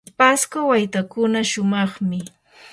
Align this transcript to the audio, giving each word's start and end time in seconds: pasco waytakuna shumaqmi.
pasco 0.19 0.57
waytakuna 0.69 1.39
shumaqmi. 1.51 2.19